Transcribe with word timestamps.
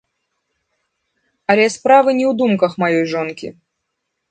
Але 1.55 1.65
справы 1.75 2.09
не 2.21 2.25
ў 2.31 2.41
думках 2.41 2.71
маёй 2.87 3.05
жонкі. 3.15 3.47